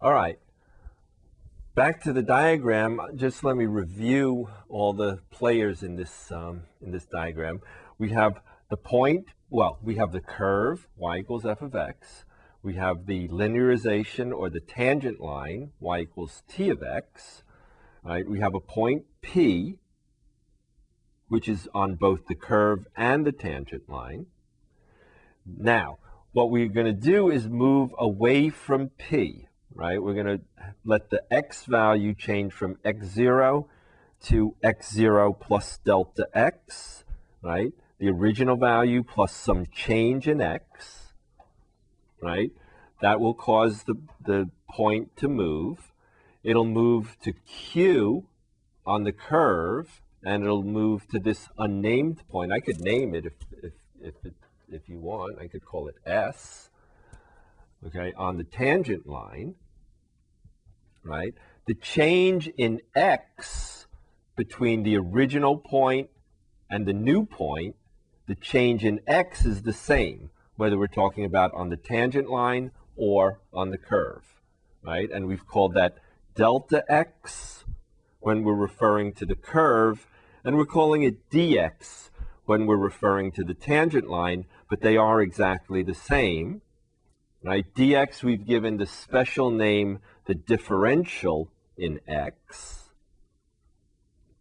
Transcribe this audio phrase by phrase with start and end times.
[0.00, 0.38] All right.
[1.74, 6.92] Back to the diagram, just let me review all the players in this, um, in
[6.92, 7.58] this diagram.
[7.98, 8.34] We have
[8.70, 12.24] the point, well, we have the curve, y equals f of x.
[12.62, 17.42] We have the linearization or the tangent line, y equals t of x.
[18.04, 18.24] Right?
[18.24, 19.78] We have a point P,
[21.26, 24.26] which is on both the curve and the tangent line.
[25.44, 25.98] Now,
[26.30, 29.47] what we're going to do is move away from P,
[29.78, 30.02] right?
[30.02, 30.40] We're going to
[30.84, 33.66] let the x value change from x0
[34.24, 37.04] to x0 plus delta x,
[37.42, 37.72] right?
[38.00, 41.12] The original value plus some change in x,
[42.20, 42.50] right?
[43.00, 43.94] That will cause the,
[44.26, 45.92] the point to move.
[46.42, 48.26] It'll move to Q
[48.84, 52.52] on the curve, and it'll move to this unnamed point.
[52.52, 54.34] I could name it if, if, if, it,
[54.72, 55.38] if you want.
[55.40, 56.70] I could call it S,
[57.86, 59.54] okay, on the tangent line,
[61.02, 61.34] right?
[61.66, 63.86] The change in X
[64.36, 66.10] between the original point
[66.70, 67.76] and the new point,
[68.26, 72.70] the change in X is the same, whether we're talking about on the tangent line
[72.96, 74.22] or on the curve,
[74.82, 75.10] right?
[75.10, 75.96] And we've called that
[76.34, 77.64] delta X
[78.20, 80.06] when we're referring to the curve,
[80.44, 82.10] and we're calling it dx
[82.44, 86.62] when we're referring to the tangent line, but they are exactly the same.
[87.48, 87.64] Right?
[87.74, 92.90] dx we've given the special name the differential in x.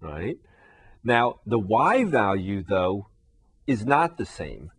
[0.00, 0.38] Right?
[1.04, 3.06] Now, the y value, though,
[3.68, 4.72] is not the same.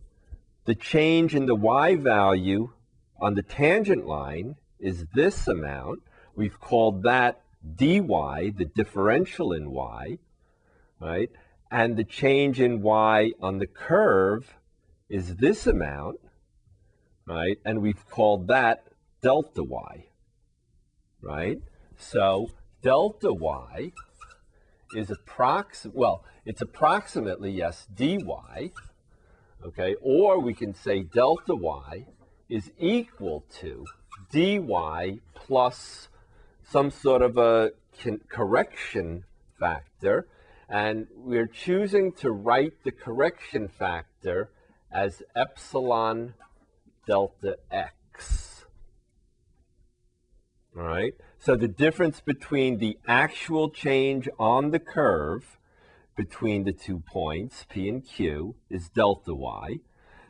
[0.66, 2.74] The change in the y value
[3.22, 6.02] on the tangent line is this amount.
[6.36, 7.42] We've called that
[7.74, 10.18] dy, the differential in y,
[11.00, 11.30] right?
[11.72, 14.56] And the change in y on the curve
[15.08, 16.20] is this amount,
[17.30, 17.60] right?
[17.64, 18.84] And we've called that
[19.22, 20.06] delta y,
[21.22, 21.60] right?
[21.96, 22.48] So
[22.82, 23.92] delta y
[24.96, 28.18] is approx well, it's approximately yes dy,
[29.64, 29.96] okay?
[30.02, 32.08] Or we can say delta y
[32.50, 33.86] is equal to
[34.32, 36.08] dy plus
[36.68, 37.72] some sort of a
[38.28, 39.24] correction
[39.60, 40.28] factor,
[40.68, 44.50] and we're choosing to write the correction factor
[44.92, 46.34] as epsilon
[47.10, 48.66] delta x.
[50.78, 55.58] All right, so the difference between the actual change on the curve
[56.16, 59.80] between the two points, P and Q, is delta y.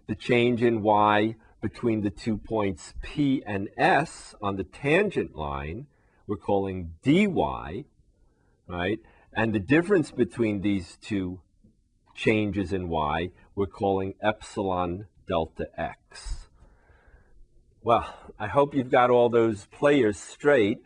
[0.08, 5.88] The change in y between the two points P and S on the tangent line
[6.28, 7.28] we're calling dy,
[8.68, 9.00] right?
[9.34, 11.42] And the difference between these two
[12.16, 16.49] changes in y, we're calling epsilon delta x.
[17.82, 20.80] Well, I hope you've got all those players straight.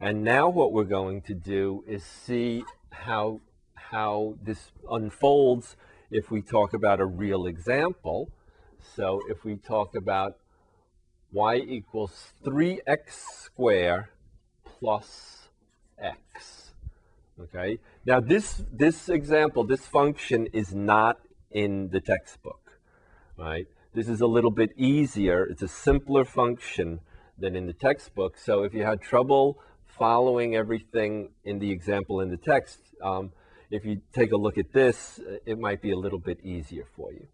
[0.00, 3.40] And now what we're going to do is see how,
[3.74, 5.76] how this unfolds
[6.10, 8.30] if we talk about a real example.
[8.96, 10.38] So if we talk about
[11.30, 14.06] y equals 3x squared
[14.64, 15.48] plus
[15.98, 16.72] x.
[17.38, 17.78] Okay.
[18.06, 21.18] Now this this example, this function is not
[21.50, 22.78] in the textbook,
[23.36, 23.66] right?
[23.92, 25.44] This is a little bit easier.
[25.44, 27.00] It's a simpler function
[27.36, 28.38] than in the textbook.
[28.38, 33.32] So if you had trouble following everything in the example in the text, um,
[33.68, 37.12] if you take a look at this, it might be a little bit easier for
[37.12, 37.26] you.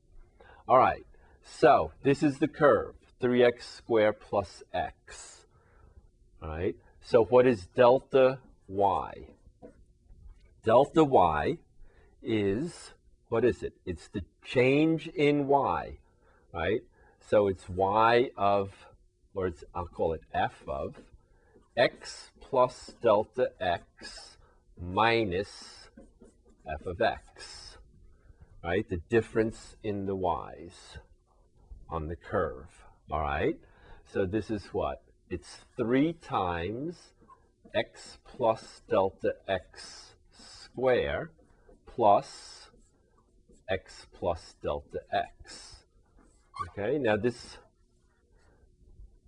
[0.67, 1.05] All right,
[1.43, 5.45] so this is the curve, 3x squared plus x.
[6.43, 9.13] All right, so what is delta y?
[10.65, 11.59] Delta y
[12.23, 12.93] is,
[13.29, 13.75] what is it?
[13.85, 15.99] It's the change in y,
[16.57, 16.81] right?
[17.31, 18.73] So it's y of,
[19.35, 20.97] or it's, I'll call it f of,
[21.77, 24.39] x plus delta x
[24.81, 25.89] minus
[26.67, 27.77] f of x,
[28.65, 28.89] right?
[28.89, 30.99] The difference in the y's
[31.91, 32.71] on the curve,
[33.11, 33.57] all right?
[34.13, 35.03] So this is what?
[35.29, 37.13] it's 3 times
[37.75, 41.31] x plus delta x square
[41.87, 42.71] plus
[43.69, 45.76] x plus delta x.
[46.63, 47.59] Okay, now this,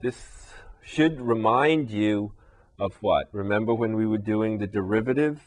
[0.00, 0.16] this
[0.82, 2.32] should remind you
[2.78, 3.28] of what?
[3.32, 5.40] Remember when we were doing the derivative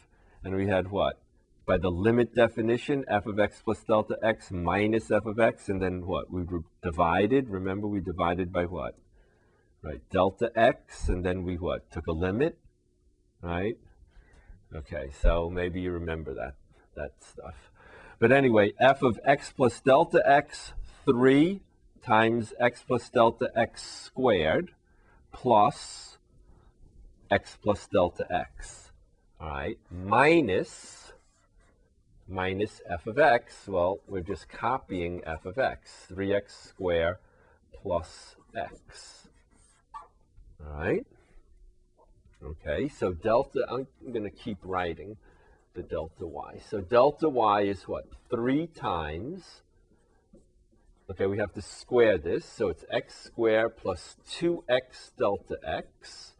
[0.43, 1.19] and we had what?
[1.65, 5.81] By the limit definition, f of x plus delta x minus f of x, and
[5.81, 6.31] then what?
[6.31, 6.43] We
[6.83, 7.49] divided.
[7.49, 8.95] Remember we divided by what?
[9.81, 10.01] right?
[10.11, 11.91] Delta x, and then we what?
[11.91, 12.57] Took a limit,
[13.41, 13.77] right?
[14.73, 16.55] Okay, so maybe you remember that,
[16.95, 17.55] that stuff.
[18.19, 20.73] But anyway, f of x plus delta x,
[21.05, 21.61] 3
[22.03, 24.71] times x plus delta x squared
[25.31, 26.17] plus
[27.29, 28.91] x plus delta x,
[29.39, 31.13] all right, minus,
[32.27, 37.17] minus f of x, well, we're just copying f of x, 3x squared
[37.81, 39.27] plus x,
[40.59, 41.05] all right?
[42.43, 45.15] Okay, so delta, I'm going to keep writing
[45.73, 46.59] the delta y.
[46.69, 48.05] So delta y is what?
[48.29, 49.61] 3 times,
[51.11, 56.31] okay, we have to square this, so it's x squared plus 2x delta x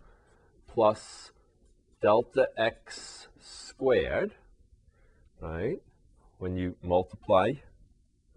[0.65, 1.31] plus
[2.01, 4.31] delta x squared,
[5.41, 5.79] right?
[6.38, 7.51] When you multiply,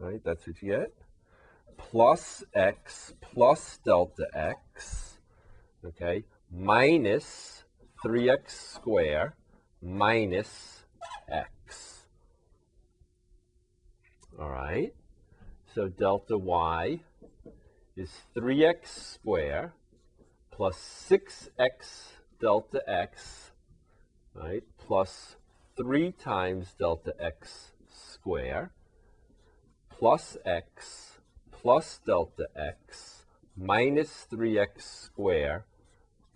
[0.00, 0.92] right, that's what you get,
[1.76, 5.18] plus x plus delta x,
[5.84, 7.62] okay, minus
[8.04, 9.34] 3x squared
[9.80, 10.82] minus
[11.28, 12.06] x.
[14.36, 14.92] All right,
[15.74, 17.00] so delta y
[17.96, 19.72] is 3x squared
[20.52, 20.76] plus
[21.10, 23.50] 6x delta x,
[24.34, 25.34] right, plus
[25.76, 28.70] 3 times delta x squared
[29.90, 31.18] plus x
[31.50, 33.24] plus delta x
[33.56, 35.64] minus 3x squared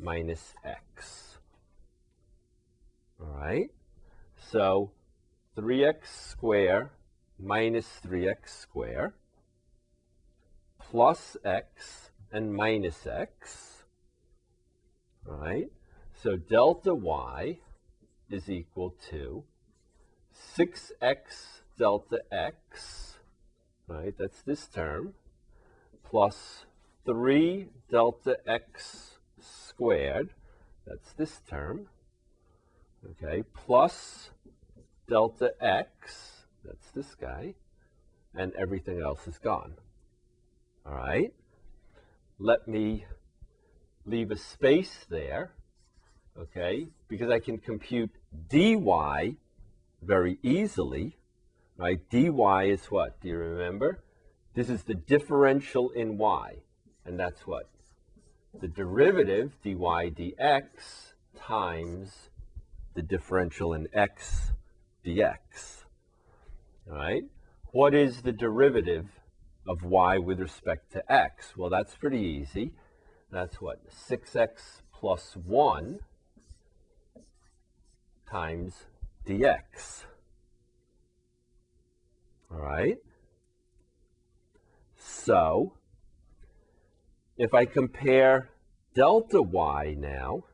[0.00, 1.38] minus x.
[3.20, 3.70] All right?
[4.50, 4.90] So
[5.56, 6.90] 3x squared
[7.38, 9.12] minus 3x squared
[10.90, 13.84] plus x and minus x.
[15.26, 15.70] right?
[16.22, 17.58] So delta y
[18.30, 19.44] is equal to
[20.56, 23.18] 6x delta x,
[23.86, 24.14] right?
[24.18, 25.14] That's this term,
[26.04, 26.64] plus
[27.06, 30.30] 3 delta x squared,
[30.86, 31.86] that's this term,
[33.10, 34.30] okay, plus
[35.08, 37.54] delta x, that's this guy,
[38.34, 39.74] and everything else is gone.
[40.88, 41.32] All right?
[42.38, 43.04] Let me
[44.06, 45.52] leave a space there,
[46.38, 48.10] okay, because I can compute
[48.48, 49.36] dy
[50.00, 51.16] very easily,
[51.76, 51.98] right?
[52.08, 52.28] dy
[52.70, 53.20] is what?
[53.20, 54.02] Do you remember?
[54.54, 56.54] This is the differential in y,
[57.04, 57.68] and that's what?
[58.60, 62.30] the derivative dy dx times
[62.94, 64.52] the differential in x
[65.06, 65.84] dx.
[66.90, 67.22] All right?
[67.70, 69.06] What is the derivative
[69.68, 71.56] of y with respect to x?
[71.56, 72.72] Well, that's pretty easy.
[73.30, 73.78] That's what?
[73.90, 76.00] 6x plus 1
[78.28, 78.74] times
[79.26, 80.04] dx.
[82.50, 82.96] All right?
[84.96, 85.74] So,
[87.36, 88.48] if I compare
[88.94, 90.44] delta y now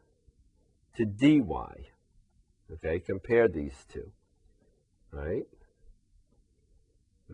[0.97, 1.41] to dy,
[2.73, 4.11] okay, compare these two,
[5.13, 5.47] right?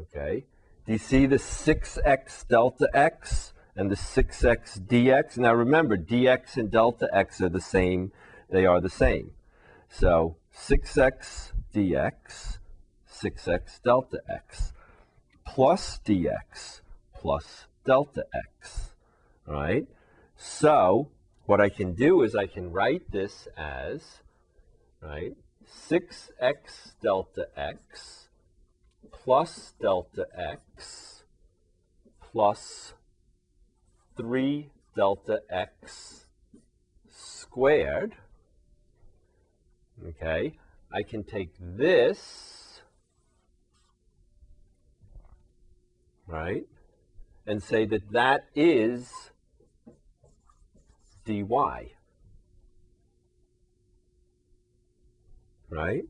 [0.00, 0.44] Okay,
[0.90, 5.38] do you see the 6x delta x and the 6x dx?
[5.38, 8.10] Now remember, dx and delta x are the same,
[8.50, 9.30] they are the same.
[9.88, 12.58] So 6x dx,
[13.08, 14.72] 6x delta x,
[15.46, 16.80] plus dx
[17.14, 18.90] plus delta x
[19.46, 19.86] right?
[20.36, 21.10] So
[21.46, 24.02] what I can do is I can write this as,
[25.00, 25.36] right,
[25.72, 28.29] 6x delta x
[29.12, 31.24] plus delta x
[32.20, 32.94] plus
[34.16, 36.26] 3 delta x
[37.08, 38.14] squared.
[40.06, 40.54] Okay,
[40.92, 42.80] I can take this,
[46.26, 46.64] right,
[47.46, 49.30] and say that that is
[51.26, 51.92] dy.
[55.68, 56.04] Right?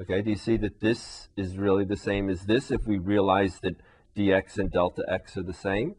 [0.00, 3.58] Okay, do you see that this is really the same as this if we realize
[3.62, 3.74] that
[4.16, 5.96] dx and delta x are the same?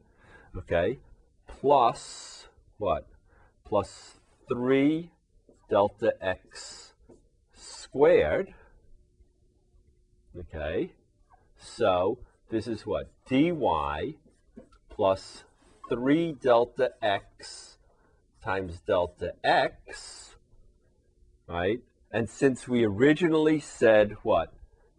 [0.55, 0.99] Okay,
[1.47, 3.05] plus what?
[3.65, 4.13] Plus
[4.47, 5.11] 3
[5.69, 6.93] delta x
[7.53, 8.53] squared.
[10.37, 10.93] Okay,
[11.57, 13.11] so this is what?
[13.27, 13.51] dy
[14.89, 15.43] plus
[15.89, 17.77] 3 delta x
[18.41, 20.35] times delta x,
[21.49, 21.81] right?
[22.11, 24.53] And since we originally said what?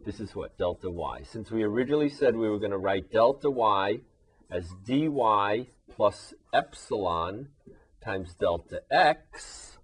[0.05, 1.21] This is what, delta y.
[1.23, 3.99] Since we originally said we were going to write delta y
[4.49, 7.49] as dy plus epsilon
[8.03, 9.77] times delta x,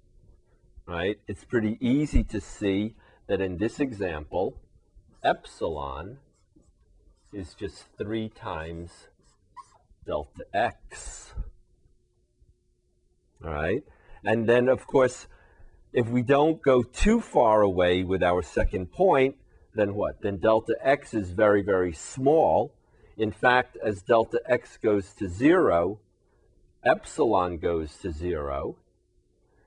[0.87, 1.17] right?
[1.27, 2.95] It's pretty easy to see
[3.27, 4.55] that in this example,
[5.23, 6.17] epsilon
[7.33, 8.91] is just 3 times
[10.05, 11.33] delta x.
[13.43, 13.83] All right.
[14.23, 15.27] And then, of course,
[15.97, 19.35] if we don't go too far away with our second point,
[19.73, 20.21] then what?
[20.21, 22.71] Then delta x is very, very small.
[23.17, 25.99] In fact, as delta x goes to zero,
[26.85, 28.77] epsilon goes to zero.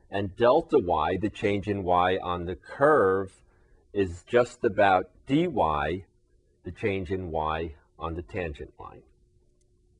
[0.08, 3.32] and delta y, the change in y on the curve,
[3.92, 5.46] is just about dy,
[6.64, 9.02] the change in y on the tangent line.